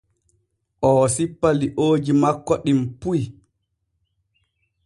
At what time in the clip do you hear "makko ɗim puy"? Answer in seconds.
2.21-3.21